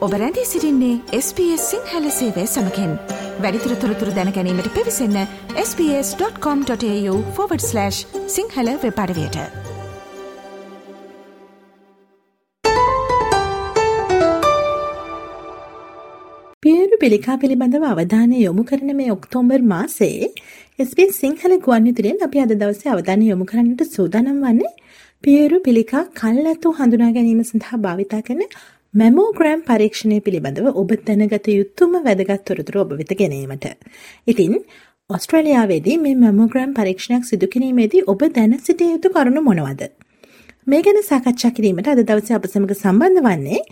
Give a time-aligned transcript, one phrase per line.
[0.00, 2.98] ඔබ රැඳී සිරින්නේ SBS සිංහල සේවය සමකෙන්.
[3.40, 5.26] වැඩිතුර තොරතුර දැනැනීමට පිවිසන්න
[5.56, 7.90] ps.com.ta/
[8.26, 9.36] සිංහල වෙපඩවයට
[16.62, 20.32] පියරු පිළිකා පිළිබඳව අවධානය යොමු කරන මේ ඔක්තෝම්බර් මාසේ
[20.78, 24.72] SBS සිංහල ගුවන්විදුලියෙන් අපි අද දවසේ අවධානය යොමු කරන්නට සූදානම් වන්නේ
[25.24, 28.42] පියරු පිළිකා කල්ැතු හඳුනා ගැනීම සඳහා භාවිතා කරන
[28.94, 33.66] මැමෝග්‍රෑම් පරීක්ෂණය පිළිබඳව ඔබ දැනගත යුතුම වැදගත් තොරතුරු ඔබ වෙත ගැනීමට.
[34.26, 34.56] ඉතින්
[35.10, 39.82] ඔස්ට්‍රේලියාවේදී මේ මැමෝග්‍රෑම් පරීක්ෂණයක් සිදු කිරීමේදී ඔබ දැන සිටිය යුතු කරුණු මොනවද?
[40.66, 43.62] මේ ගැන සාකච්ඡා කිරීමට අද දවසේ අප සමග සම්බන්ධ වන්නේ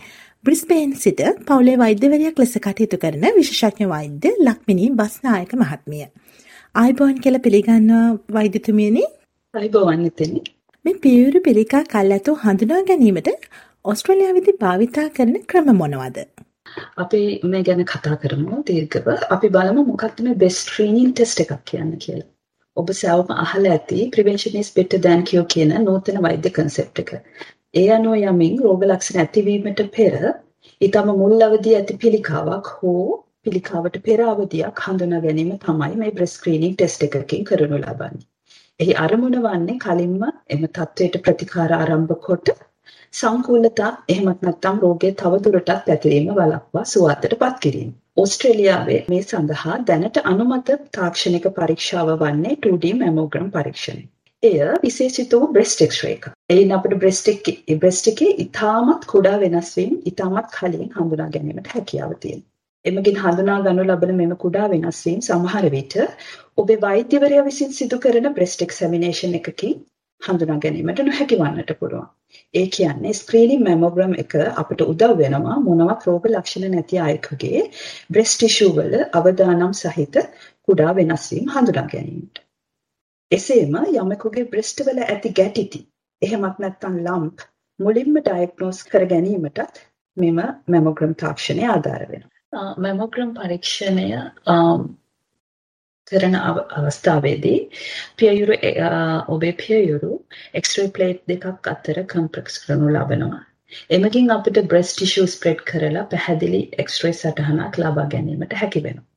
[0.43, 6.05] බ්‍රිස්බේන් සිට පවුලේ වෛද්‍යවරයක් ලෙස කටයුතු කරන විශේෂඥ වෛද්‍ය ලක්මිනී බස්නායක මහත්මිය.
[6.75, 9.03] ආයිබෝන් කියලා පිළිගන්නවා වෛද්‍යතුමියනි.
[9.53, 10.43] ආයිබෝන් ඉතින්.
[10.85, 13.29] මේ පියවරු පිළිකා කල් ඇතු හඳුනා ගැනීමට
[13.85, 16.17] ඔස්ට්‍රේලියාවේදී භාවිතා කරන ක්‍රම මොනවද?
[17.03, 17.19] අපි
[17.51, 19.07] මේ ගැන කතා කරමු දීර්ඝව.
[19.35, 22.27] අපි බලමු මොකක්ද මේ best screening test එකක් කියන්නේ කියලා.
[22.77, 27.11] ඔබ සෑවම අහලා ඇති prevention is better than cure කියන නූතන වෛද්‍ය concept එක.
[27.81, 30.13] ඒ අනුව යමින් රෝග ලක්ෂණ ඇතිවීමට පෙර
[30.81, 33.05] ඊටම මුල් අවදී ඇති පිළිකාවක් හෝ
[33.43, 38.25] පිළිකාවට පෙර අවදියක් හඳුනා ගැනීම තමයි මේ breast screening test එකකින් කරනු ලබන්නේ.
[38.79, 40.23] එහි අරමුණ වන්නේ කලින්ම
[40.55, 42.57] එම තත්වයට ප්‍රතිකාර ආරම්භ කොට
[43.13, 47.89] සංකූලතා එහෙමත් නැත්නම් රෝගය තවදුරටත් පැතිරීම වළක්වා සුවත්තටපත් කිරීම.
[48.17, 54.03] ඕස්ට්‍රේලියාවේ මේ සඳහා දැනට අනුමත තාක්ෂණික පරීක්ෂාව වන්නේ 2D මැමෝග්‍රම් පරීක්ෂණය.
[54.43, 56.29] එය විශේෂිත වූ බ්‍රෙස්ට් එක්ස්රේ එක.
[56.49, 62.15] එයින් අපිට බ්‍රෙස්ට් එකේ බ්‍රෙස්ට් එකේ ඊටමත් කුඩා වෙනස් වීම ඊටමත් කලින් හඳුනා ගැනීමට හැකියාව
[62.17, 62.47] තියෙනවා.
[62.85, 65.95] එමගින් හඳුනා ගනු ලබන මෙම කුඩා වෙනස් වීම සමහර විට
[66.57, 69.79] ඔබේ වෛද්‍යවරයා විසින් සිදු කරන බ්‍රෙස්ට් එක්සැමිනේෂන් එකකින්
[70.21, 72.07] හඳුනා ගැනීමට නොහැකි වන්නට පුළුවන්.
[72.53, 77.61] ඒ කියන්නේ ස්ක්‍රීනින් මැමෝග්‍රෑම් එක අපිට උදව් වෙනවා මොනවත් රෝග ලක්ෂණ නැති අයෙකුගේ
[78.09, 80.19] බ්‍රෙස්ට් ටිෂු වල අවදානම් සහිත
[80.67, 82.43] කුඩා වෙනස් වීම හඳුනා ගැනීමට.
[83.31, 85.81] එසේම යමෙකුගේ බ්‍රෙස්ට් වල ඇති ගැටිති
[86.21, 87.47] එහෙමත් නැත්නම් ලම්ප්
[87.79, 89.83] මුලින්ම ඩයග්නෝස් කර ගැනීමටත්
[90.17, 92.75] මෙම මැමෝග්‍රෑම් තාක්ෂණය ආධාර වෙනවා.
[92.77, 94.07] මැමෝග්‍රෑම් පරීක්ෂණය
[96.11, 97.59] කරන අවස්ථාවේදී
[98.17, 98.57] පියයුරු
[99.27, 100.11] ඔබේ පියයුරු
[100.53, 103.43] එක්ස්රේ ප්ලේට් දෙකක් අතර කම්ප්‍රෙක්ස් කරනු ලබනවා.
[103.89, 109.07] එමගින් අපිට බ්‍රෙස්ට් ටිෂු ස්ප්‍රෙඩ් කරලා පැහැදිලි එක්ස්රේ සටහනක් ලබා ගැනීමට හැකි වෙනවා.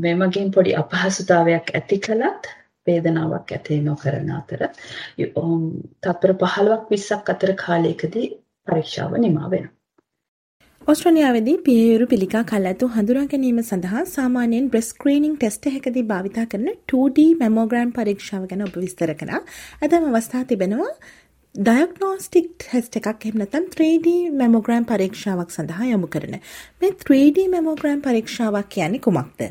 [0.00, 2.50] මෙමගින් පොඩි අපහසුතාවයක් ඇති කළත්
[2.86, 4.66] වේදනාවක් ඇති නොකරන අතර
[6.02, 8.28] තත්පර 15ක් 20ක් අතර කාලයකදී
[8.66, 9.74] පරීක්ෂාව නිමා වෙනවා.
[10.86, 16.66] ඔස්ට්‍රේලියාවේදී පියයුරු පිළිකා කල් ඇතු හඳුනා ගැනීම සඳහා සාමාන්‍යයෙන් බ්‍රෙස් ස්ක්‍රීනිං ටෙස්ට් එකකදී භාවිතා කරන
[16.92, 19.40] 2D මැමෝග්‍රෑම් පරීක්ෂාව ගැන ඔබ විස්තර කළා.
[19.84, 20.90] අදම අවස්ථා තිබෙනවා
[21.54, 26.36] ඩයග්නෝස්ටික් ටෙස්ට් එකක් එහෙම නැත්නම් 3D මැමෝග්‍රෑම් පරීක්ෂාවක් සඳහා යොමු කරන.
[26.80, 29.42] මේ 3D මැමෝග්‍රෑම් පරීක්ෂාවක් කියන්නේ කුමක්ද?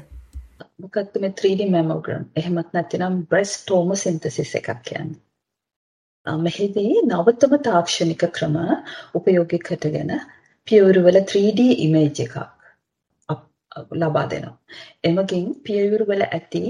[0.79, 2.29] මොකක්ද මේ 3D මැමෝග්‍රෑම්?
[2.35, 6.37] එහෙමත් නැත්නම් බ්‍රෙස්ට් ටෝමොසින්තසිස් එකක් කියන්නේ.
[6.45, 8.63] මෙහිදී නවතම තාක්ෂණික ක්‍රම
[9.15, 10.17] උපයෝගී කරගෙන
[10.67, 12.35] පියවරුවල 3D ඉමේජ් එකක්
[13.97, 14.57] ලබා දෙනවා.
[15.03, 16.63] එමගින් පියවරුවල ඇති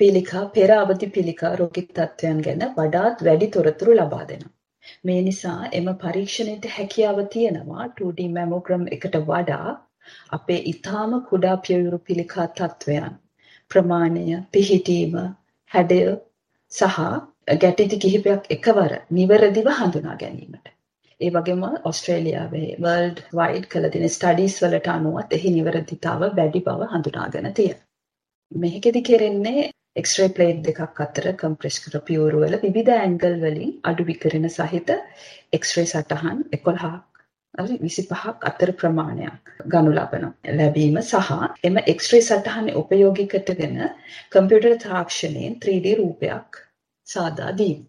[0.00, 4.52] පිළිකා පෙර අවදි පිළිකා රෝගී තත්ත්වයන් ගැන වඩාත් වැඩි තොරතුරු ලබා දෙනවා.
[5.04, 9.74] මේ නිසා එම පරීක්ෂණයට හැකියාව තියෙනවා 2D මැමෝග්‍රම් එකට වඩා
[10.30, 13.16] අපේ ඊටාම කුඩා පියවරු පිළිකා තත්ත්වයන්
[13.70, 15.18] ප්‍රමාණය පිහිටීම
[15.70, 16.00] හැඩය
[16.72, 17.00] සහ
[17.58, 20.72] ගැටිති කිහිපයක් එකවර නිවැරදිව හඳුනා ගැනීමට
[21.22, 27.52] ඒ වගේම ඔස්ට්‍රේලියාවේ වර්ල්ඩ් වයිඩ් කළ තියෙන ස්ටඩීස් වලට අනුවත් එහි නිවැරදිතාව වැඩි බව හඳුනාගෙන
[27.52, 27.86] තියෙනවා.
[28.52, 34.48] මේකෙදි කෙරෙන්නේ එක්ස්රේ ප්ලේට් දෙකක් අතර කම්ප්‍රෙස් කර පියවරු වල විවිධ ඇන්ගල් වලින් අඩු විකිරණ
[34.50, 34.92] සහිත
[35.52, 36.92] එක්ස්රේ සටහන් 11ක්
[37.54, 43.78] හරි 25ක් අතර ප්‍රමාණයක් ගනු ලබනවා ලැබීම සහ එම එක්ස්රේ සටහන් උපයෝගී කරගෙන
[44.30, 46.62] කම්පියුටර් තාක්ෂණයෙන් 3D රූපයක්
[47.06, 47.80] සාදා දීම.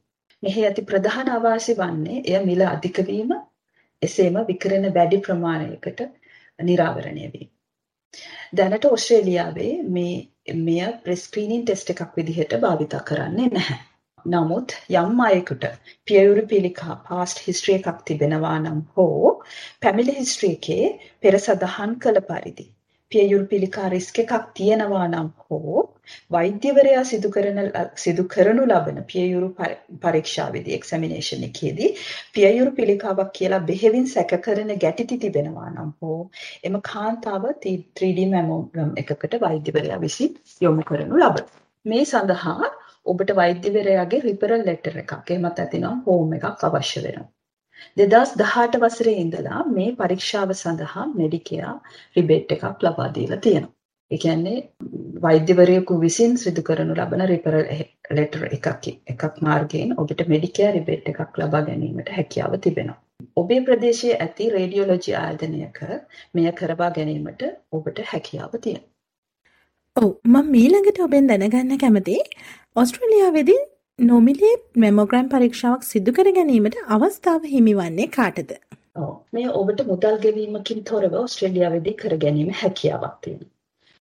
[0.44, 3.34] මෙහි ඇති ප්‍රධාන අවාසි වන්නේ එය මිල අධික වීම
[4.02, 6.04] එසේම විකිරණ වැඩි ප්‍රමාණයකට
[6.60, 7.50] නිරාවරණය වීම.
[8.54, 13.80] දැනට ඕස්ට්‍රේලියාවේ මේ මෙය ප්‍රෙස්ක්‍රීනින් ටෙස්ට් එකක් විදිහට භාවිත කරන්නේ නැහැ.
[14.26, 15.66] නමුත් යම් අයෙකුට
[16.08, 19.32] පියවරු පිළිකා පාස්ට් හිස්ටරි එකක් තිබෙනවා නම් හෝ
[19.82, 20.86] පැමිලි හිස්ටරි එකේ
[21.22, 22.68] පෙර සඳහන් කළ පරිදි
[23.14, 25.82] පියයුරු පිළිකා රිස්ක් එකක් තියෙනවා නම් හෝ
[26.32, 27.60] වෛද්‍යවරයා සිදු කරන
[27.96, 29.50] සිදු කරනු ලබන පියයුරු
[30.02, 31.90] පරීක්ෂාවේදී එක්සැමිනේෂන් එකේදී
[32.34, 36.22] පියයුරු පිළිකාවක් කියලා බෙහෙවින් සැක කරන ගැටිති තිබෙනවා නම් හෝ
[36.64, 41.46] එම කාන්තාව 3D මැමෝග්‍රම් එකකට වෛද්‍යවරයා විසින් යොමු කරනු ලබන.
[41.86, 42.74] මේ සඳහා
[43.06, 47.32] ඔබට වෛද්‍යවරයාගේ රිෆරල් ලෙටර් එකක් එහෙමත් නැතිනම් ෆෝම් එකක් අවශ්‍ය වෙනවා.
[48.02, 51.74] දෙදස් දහට වසරේ ඉඳලා මේ පරීක්ෂාව සඳහා මෙඩිකයා
[52.18, 53.74] රිබේට් එකක් ලබා දීලා තියෙනවා.
[54.12, 54.58] ඒ කියන්නේ
[55.24, 57.60] වෛද්‍යවරයෙකු විසින් සිදු කරනු ලබන රිපරල්
[58.18, 63.00] ලෙටර් එකක් එකක් මාර්ගයෙන් ඔබට මෙඩිකයා රිබේට් එකක් ලබා ගැනීමට හැකියාව තිබෙනවා.
[63.38, 65.80] ඔබේ ප්‍රදේශයේ ඇති රේඩියෝලොජි ආයතනයක
[66.34, 68.90] මෙය කරවා ගැනීමට ඔබට හැකියාව තියෙනවා.
[69.96, 72.18] ඔව් මම ඊළඟට ඔබෙන් දැනගන්න කැමති
[72.76, 73.62] ඔස්ට්‍රේලියාවේදී
[74.00, 78.50] නොමිලේ මෙමෝග්‍රෑම් පරීක්ෂාවක් සිදු කර ගැනීමට අවස්ථාව හිමිවන්නේ කාටද?
[79.34, 83.52] මේ ඔබට මුදල් ගෙවීමකින් තොරව ඔස්ට්‍රේලියාවේදී කර ගැනීම හැකියාවක් තියෙනවා.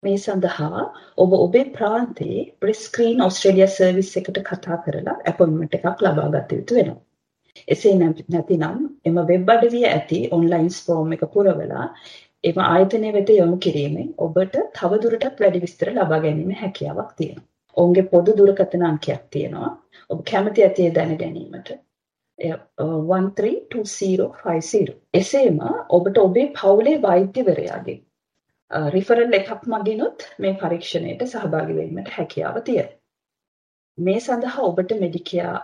[0.03, 0.83] මේ සඳහා
[1.17, 6.99] ඔබ ඔබේ ප්‍රාන්තයේ බ්‍රිස්ක්‍රීන් ඔස්ට්‍රේලියා සර්විස් එකට කතා කරලා අපොයින්ට්මන්ට් එකක් ලබා ගත යුතු වෙනවා.
[7.69, 11.87] එසේ නැතිනම් එම වෙබ් අඩවිය ඇති ඔන්ලයින් ෆෝම් එක පුරවලා
[12.45, 17.52] එම ආයතනය වෙත යොමු කිරීමෙන් ඔබට තවදුරටත් වැඩි විස්තර ලබා ගැනීම හැකියාවක් තියෙනවා.
[17.77, 19.83] ඔවුන්ගේ පොදු දුරකථන අංකයක් තියෙනවා.
[20.11, 21.73] ඔබ කැමති ඇති දැන ගැනීමට.
[22.39, 24.95] 132050.
[25.15, 25.59] එසේම
[25.89, 28.03] ඔබට ඔබේ පවුලේ වෛද්‍යවරයාගේ
[28.91, 33.02] රිෆරල් එකක් මගිනුත් මේ පරීක්ෂණයට සහභාගී වෙන්නට හැකියාව තියෙනවා.
[33.99, 35.55] මේ සඳහා ඔබට මෙඩිකයා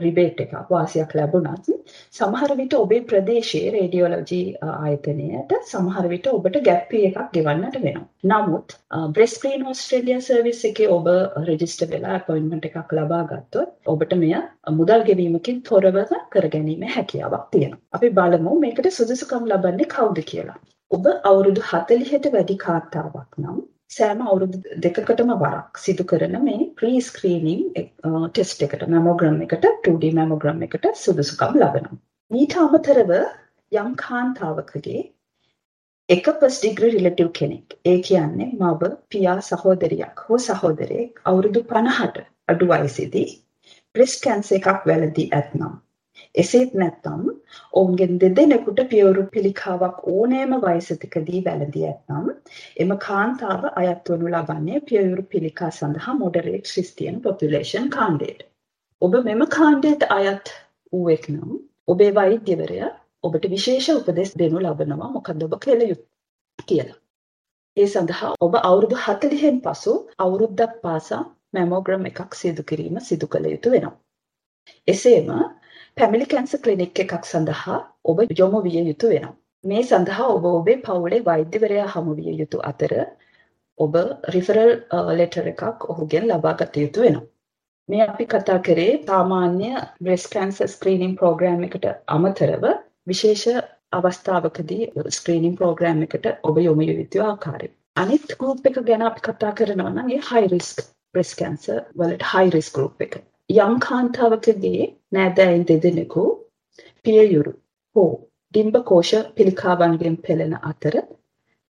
[0.00, 1.68] රිබේට් එකක් වාසියක් ලැබුණත්
[2.16, 8.04] සමහර විට ඔබේ ප්‍රදේශයේ රේඩියෝලොජි ආයතනයට සමහර විට ඔබට ගැප් එකක් ගෙවන්නට වෙනවා.
[8.24, 8.76] නමුත්
[9.14, 11.08] බ්‍රෙස්ක්‍රීන් ඕස්ට්‍රේලියා සර්විස් එකේ ඔබ
[11.48, 14.34] රෙජිස්ටර් වෙලා අපොයින්ට්මන්ට් එකක් ලබා ගත්තොත් ඔබට මෙය
[14.72, 15.98] මුදල් ගෙවීමකින් තොරව
[16.30, 17.82] කරගැනීමේ හැකියාවක් තියෙනවා.
[17.92, 20.60] අපි බලමු මේකට සුදුසුකම් ලබන්නේ කවුද කියලා.
[20.90, 23.58] ඔබ අවුරුදු 40ට වැඩි කාන්තාවක් නම්
[23.90, 30.60] සෑම අවුරුදු දෙකකටම වරක් සිදු කරන මේ ප්‍රී ස්ක්‍රීනිං ටෙස්ට් එකට මැමෝග්‍රම් එකට 2D මැමෝග්‍රම්
[30.62, 32.00] එකට සුදුසුකම් ලබනවා.
[32.30, 33.12] මීට අමතරව
[33.72, 35.00] යම් කාන්තාවකගේ
[36.08, 42.70] එක ෆස්ට් ඩිග්‍රී රිලටිව් කෙනෙක් ඒ කියන්නේ මව පියා සහෝදරියක් හෝ සහෝදරයෙක් අවුරුදු 50ට අඩු
[42.70, 43.26] වයසේදී
[43.94, 45.74] බ්‍රෙස්ට් කැන්සර් එකක් වැළඳී ඇතනම්
[46.34, 47.22] එසේත් නැත්නම්
[47.72, 52.28] ඔවුන්ගෙන් දෙදෙනෙකුට පියවරු පිළිකාවක් ඕනෑම වයසකදී වැළඳී ඇත්නම්
[52.76, 58.46] එම කාන්තාව අයත් වනු ලබන්නේ පියවරු පිළිකා සඳහා මොඩරේට් ක්‍රිස්තියන් පොපුලේෂන් කාණ්ඩයට.
[59.02, 60.54] ඔබ මෙම කාණ්ඩයට අයත්
[60.92, 62.90] වූවෙක් නම් ඔබේ වෛද්‍යවරයා
[63.24, 66.98] ඔබට විශේෂ උපදෙස් දෙනු ලබනවා මොකද ඔබ කළ යුතු කියලා.
[67.76, 71.22] ඒ සඳහා ඔබ අවුරුදු 40න් පසු අවුරුද්දක් පාසා
[71.52, 73.96] මැමෝග්‍රම් එකක් සිදු කිරීම සිදු කළ යුතු වෙනවා.
[74.88, 75.28] එසේම
[75.98, 79.34] පැමිලි කැන්සර් ක්ලිනික් එකක් සඳහා ඔබ යොමු විය යුතු වෙනවා.
[79.64, 82.92] මේ සඳහා ඔබ ඔබේ පවුලේ වෛද්‍යවරයා හමු විය යුතු අතර
[83.78, 83.96] ඔබ
[84.28, 84.70] රිෆරල්
[85.14, 87.26] ලෙටර් uh, එකක් ඔහුගෙන් ලබා ගත යුතු වෙනවා.
[87.88, 92.64] මේ අපි කතා කරේ සාමාන්‍ය බ්‍රෙස්ට් කැන්සර් ස්ක්‍රීනින් ප්‍රෝග්‍රෑම් එකට අමතරව
[93.06, 93.46] විශේෂ
[93.92, 97.68] අවස්ථාවකදී ස්ක්‍රීනින් ප්‍රෝග්‍රෑම් එකට ඔබ යොමු යුතු ආකාරය.
[97.96, 102.50] අනිත් ගෲප් එක ගැන අපි කතා කරනවා නම් ඒ හයි රිස්ක් බ්‍රෙස්ට් කැන්සර් වලට හයි
[102.50, 103.20] රිස්ක් ගෲප් එක.
[103.50, 106.22] යම් කාන්තාවකගේ නෑදෑයින් දෙදෙනෙකු
[107.04, 107.52] පියයුරු
[107.96, 108.10] හෝ
[108.54, 110.96] ඩිම්බ කෝෂ පිළිකාවන්ගෙන් පෙළෙන අතර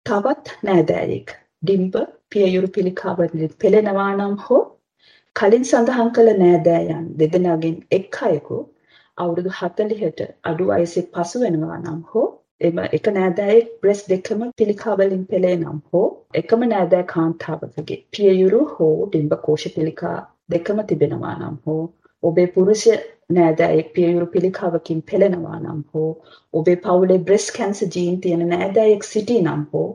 [0.06, 1.32] තවත් නෑදෑයෙක්
[1.62, 1.96] ඩිම්බ
[2.30, 4.60] පියයුරු පිළිකාවන්ගෙන් පෙළෙනවා නම් හෝ
[5.36, 8.58] කලින් සඳහන් කළ නෑදෑයන් දෙදෙනාගෙන් එක් අයෙකු
[9.18, 12.26] අවුරුදු 40ට අඩු වයසේ පසු වෙනවා නම් හෝ
[12.60, 18.94] එම එක නෑදෑයෙක් බ්‍රෙස් දෙකම පිළිකා වලින් පෙළේ නම් හෝ එකම නෑදෑ කාන්තාවකගේ පියයුරු හෝ
[19.02, 20.16] ඩිම්බ කෝෂ පිළිකා
[20.48, 21.82] දෙකම තිබෙනවා නම් හෝ
[22.22, 22.84] ඔබේ පුරුෂ
[23.30, 26.10] නෑදෑයෙක් පියයුරු පිළිකාවකින් පෙළෙනවා නම් හෝ
[26.54, 29.88] ඔබේ පවුලේ බ්‍රෙස් කැන්සර් ජීන් තියෙන නෑදෑයෙක් සිටී නම් හෝ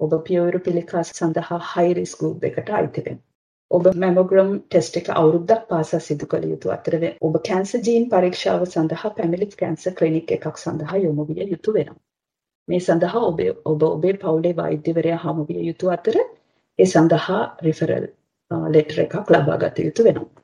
[0.00, 3.24] ඔබ පියයුරු පිළිකා සඳහා හයි රිස්ක් ගෲප් එකට අයිති වෙනවා.
[3.70, 9.14] ඔබ මැමෝග්‍රම් ටෙස්ට් එක අවුරුද්දක් පාසා සිදු කළ යුතු අතර ඔබ කැන්සර් ජීන් පරීක්ෂාව සඳහා
[9.16, 12.02] පැමිලි කැන්සර් ක්ලිනික් එකක් සඳහා යොමු විය යුතු වෙනවා.
[12.68, 16.16] මේ සඳහා ඔබ ඔබ ඔබේ පවුලේ වෛද්‍යවරයා හමු විය යුතු අතර
[16.78, 18.06] ඒ සඳහා රිෆරල්
[18.50, 20.42] ලෙටර් එකක් ලබා ගත යුතු වෙනවා.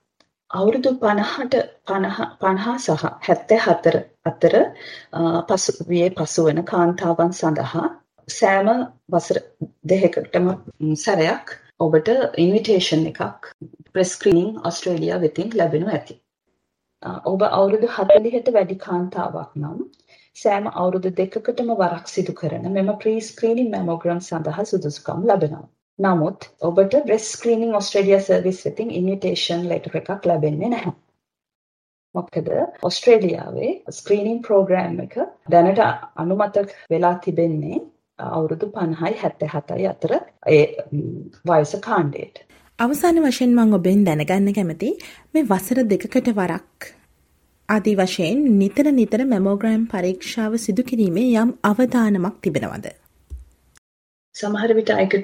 [0.50, 1.54] අවුරුදු 50ට
[1.86, 4.54] 50 50 සහ 74 අතර
[5.48, 7.84] පසුගියේ පසුවන කාන්තාවන් සඳහා
[8.28, 8.68] සෑම
[9.08, 9.38] වසර
[9.84, 10.48] දෙකකටම
[10.96, 13.48] සැරයක් ඔබට ඉන්විටේෂන් එකක්
[13.92, 16.18] ප්‍රෙස්ක්‍රීනින් ඔස්ට්‍රේලියා වෙතින් ලැබෙනු ඇති.
[17.24, 19.78] ඔබ අවුරුදු 40ට වැඩි කාන්තාවක් නම්
[20.36, 25.66] සෑම අවුරුදු දෙකකටම වරක් සිදු කරන මෙම ප්‍රී ස්ක්‍රීනින් මැමෝග්‍රම් සඳහා සුදුසුකම් ලබනවා.
[25.98, 30.92] නමුත් ඔබට බ්‍රෙස් ස්ක්‍රීනින් ඔස්ට්‍රේලියා සර්විස් වෙතින් ඉන්විටේෂන් ලෙටර් එකක් ලැබෙන්නේ නැහැ.
[32.14, 32.48] මොකද
[32.82, 35.18] ඔස්ට්‍රේලියාවේ ස්ක්‍රීනින් ප්‍රෝග්‍රෑම් එක
[35.50, 35.82] දැනට
[36.16, 36.56] අනුමත
[36.90, 37.82] වෙලා තිබෙන්නේ
[38.18, 40.16] අවුරුදු 50යි 77යි අතර
[40.48, 40.64] ඒ
[41.44, 42.42] වයස කාණ්ඩයට.
[42.78, 44.90] අවසාන වශයෙන් මම ඔබෙන් දැනගන්න කැමති
[45.34, 46.90] මේ වසර දෙකකට වරක්
[47.68, 52.90] ආදී වශයෙන් නිතර නිතර මැමෝග්‍රෑම් පරීක්ෂාව සිදු කිරීමේ යම් අවධානමක් තිබෙනවද?
[54.34, 55.14] සමහර විට අයක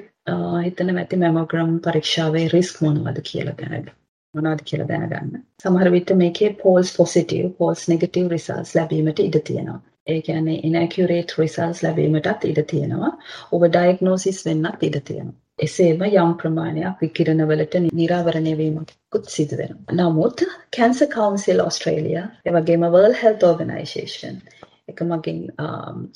[0.65, 3.89] හිතන ඇති මැමෝග්‍රම් පරීක්ෂාවේ රිස්ක් මොනවද කියලා ගැන.
[4.33, 5.43] මොනවද කියලා දැනගන්න.
[5.63, 9.81] සමහර විට මේකේ false positive, false negative results ලැබීමට ඉඩ තියෙනවා.
[10.07, 13.13] ඒ කියන්නේ inaccurate results ලැබීමටත් ඉඩ තියෙනවා.
[13.51, 15.37] over diagnosis වෙන්නත් ඉඩ තියෙනවා.
[15.59, 19.97] එසේම යම් ප්‍රමාණයක් විකිරණවලට නිරාවරණය වීමකුත් සිදු වෙනවා.
[19.99, 20.43] නමුත්
[20.77, 24.41] Cancer Council Australia, ඒ වගේම World Health Organization
[24.89, 25.41] එක මගින්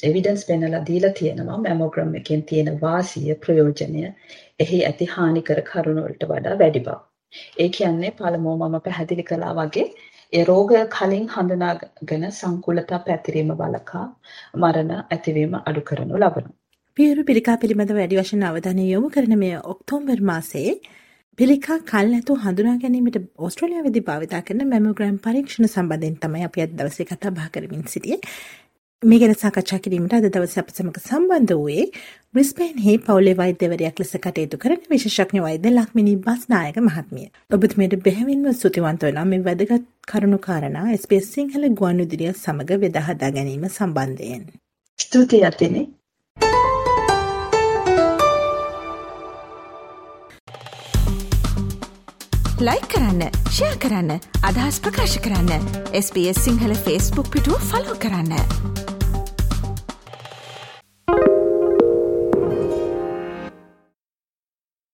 [0.03, 4.05] එවිඩන්ස් පෙන්නලා දීලා තියෙනවා මැමෝග්‍රම් එකෙන් තියෙන වාසිය ප්‍රයෝජනය
[4.59, 6.97] එහි ඇති හානිකර කරුණු වලට වඩා වැඩි බව.
[7.59, 9.87] ඒ කියන්නේ පළමුව මම පැහැදිලි කළා වගේ
[10.33, 14.05] ඒ රෝගය කලින් හඳුනාගෙන සංකුලතා පැතිරීම වලකා
[14.55, 16.57] මරණ ඇතිවීම අඩු කරනු ලබනවා.
[16.97, 20.73] පියවරු පිළිකා පිළිබඳ වැඩි වශයෙන් අවධානය යොමු කරන මේ ඔක්තෝබර් මාසයේ
[21.39, 27.05] පිළිකා කල් නැතු හඳුනා ගැනීමට ඕස්ට්‍රේලියාවේදී භාවිතා කරන මැමෝග්‍රෑම් පරීක්ෂණ සම්බන්ධයෙන් තමයි අපි අද දවසේ
[27.05, 28.19] කතා බහ කරමින් සිටියේ.
[29.03, 31.85] මේ ගැන සාකච්ඡා කිරීමට අද දවසේ අප සමග සම්බන්ධ වූයේ
[32.33, 37.27] බ්‍රිස්බේන්හි පවුලේ වෛද්‍යවරයෙක් ලෙස කටයුතු කරන විශේෂඥ වෛද්‍ය ලක්මිනී බස්නායක මහත්මිය.
[37.51, 43.67] ඔබතුමියට බෙහෙවින්ම ස්තුතිවන්ත වෙනවා මේ වැදගත් කරුණු කාරණා SBS සිංහල ගුවන්විදුලිය සමග බෙදා හදා ගැනීම
[43.69, 44.47] සම්බන්ධයෙන්.
[44.99, 45.85] ස්තුතියි අතිනේ.
[52.61, 54.11] ලයි කරන්න ෂයා කරන්න
[54.43, 58.92] අදහස් ප්‍රකාශ කරන්න SBS සිංහල ෆස්බුක් පිටුව ෆලෝ කරන්න.